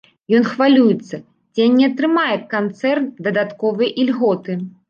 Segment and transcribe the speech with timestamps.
[0.37, 1.19] Ён хвалюецца,
[1.59, 4.61] ці не атрымае канцэрн дадатковыя ільготы.